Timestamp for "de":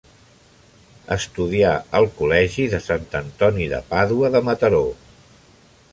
2.73-2.81, 3.75-3.85, 4.37-4.43